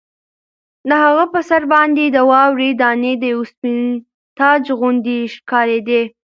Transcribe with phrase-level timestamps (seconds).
[0.89, 3.79] د هغه په سر باندې د واورې دانې د یوه سپین
[4.37, 6.01] تاج غوندې ښکارېدې.